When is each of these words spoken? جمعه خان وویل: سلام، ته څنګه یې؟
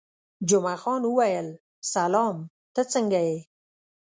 جمعه 0.49 0.77
خان 0.83 1.01
وویل: 1.05 1.47
سلام، 1.93 2.35
ته 2.73 2.81
څنګه 2.93 3.19
یې؟ 3.27 3.37